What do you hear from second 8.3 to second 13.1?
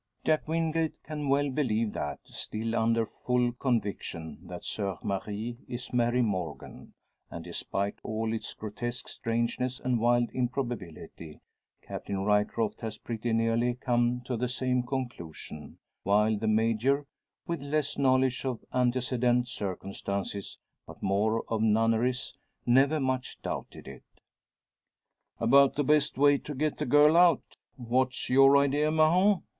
its grotesque strangeness and wild improbability, Captain Ryecroft has